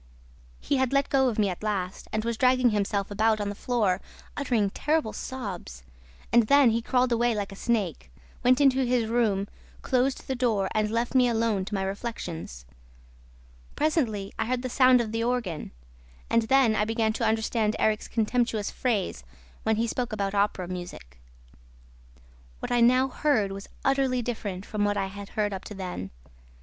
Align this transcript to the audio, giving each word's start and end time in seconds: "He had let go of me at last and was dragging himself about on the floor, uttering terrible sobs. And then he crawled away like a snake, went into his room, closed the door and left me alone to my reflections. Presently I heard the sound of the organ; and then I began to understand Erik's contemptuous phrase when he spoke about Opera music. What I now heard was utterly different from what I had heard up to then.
"He 0.59 0.77
had 0.77 0.93
let 0.93 1.09
go 1.09 1.29
of 1.29 1.37
me 1.37 1.47
at 1.49 1.61
last 1.61 2.07
and 2.11 2.25
was 2.25 2.35
dragging 2.35 2.71
himself 2.71 3.11
about 3.11 3.39
on 3.39 3.49
the 3.49 3.53
floor, 3.53 4.01
uttering 4.35 4.71
terrible 4.71 5.13
sobs. 5.13 5.83
And 6.33 6.47
then 6.47 6.71
he 6.71 6.81
crawled 6.81 7.11
away 7.11 7.35
like 7.35 7.51
a 7.51 7.55
snake, 7.55 8.11
went 8.41 8.59
into 8.59 8.83
his 8.83 9.05
room, 9.07 9.47
closed 9.83 10.25
the 10.27 10.33
door 10.33 10.69
and 10.73 10.89
left 10.89 11.13
me 11.13 11.27
alone 11.27 11.65
to 11.65 11.75
my 11.75 11.83
reflections. 11.83 12.65
Presently 13.75 14.33
I 14.39 14.47
heard 14.47 14.63
the 14.63 14.69
sound 14.69 15.01
of 15.01 15.11
the 15.11 15.23
organ; 15.23 15.69
and 16.31 16.41
then 16.49 16.75
I 16.75 16.83
began 16.83 17.13
to 17.13 17.23
understand 17.23 17.75
Erik's 17.77 18.07
contemptuous 18.07 18.71
phrase 18.71 19.23
when 19.61 19.75
he 19.75 19.85
spoke 19.85 20.11
about 20.11 20.33
Opera 20.33 20.67
music. 20.67 21.21
What 22.57 22.71
I 22.71 22.81
now 22.81 23.07
heard 23.07 23.51
was 23.51 23.69
utterly 23.85 24.23
different 24.23 24.65
from 24.65 24.83
what 24.83 24.97
I 24.97 25.05
had 25.05 25.29
heard 25.29 25.53
up 25.53 25.63
to 25.65 25.75
then. 25.75 26.09